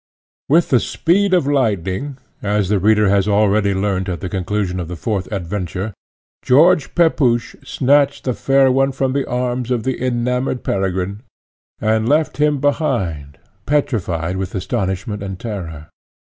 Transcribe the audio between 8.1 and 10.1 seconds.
the fair one from the arms of the